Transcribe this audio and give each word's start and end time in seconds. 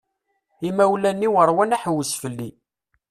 Imawlan-iw 0.69 1.33
rwan 1.49 1.75
aḥewwes 1.75 2.11
fell-i. 2.21 2.49